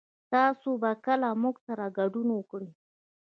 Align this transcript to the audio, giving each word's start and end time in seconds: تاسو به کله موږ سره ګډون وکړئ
تاسو 0.33 0.69
به 0.81 0.91
کله 1.05 1.29
موږ 1.43 1.55
سره 1.67 1.85
ګډون 1.97 2.27
وکړئ 2.33 2.69